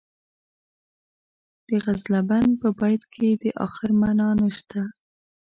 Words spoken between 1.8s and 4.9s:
غزلبڼ په بیت کې د اخر معنا نشته.